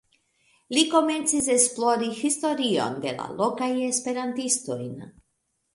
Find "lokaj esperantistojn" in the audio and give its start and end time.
3.45-5.03